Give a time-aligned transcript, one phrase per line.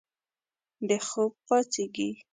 [0.87, 2.09] د خوب پاڅیږې